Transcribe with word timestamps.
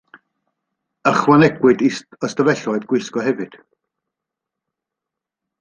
Ychwanegwyd 1.11 1.83
ystafelloedd 1.89 2.89
gwisgo 2.95 3.27
hefyd. 3.29 3.61